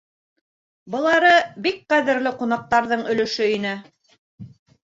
[0.95, 1.33] Былары
[1.67, 3.79] бик ҡәҙерле ҡунаҡтарҙың өлөшө ине.